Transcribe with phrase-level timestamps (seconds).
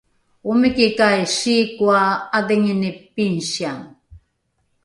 [0.51, 2.01] omikikai sikoa
[2.37, 3.81] ’adhingini pingsiang?